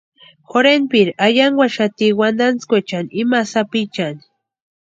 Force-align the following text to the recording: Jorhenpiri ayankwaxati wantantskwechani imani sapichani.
Jorhenpiri 0.51 1.11
ayankwaxati 1.25 2.07
wantantskwechani 2.19 3.09
imani 3.21 3.49
sapichani. 3.51 4.21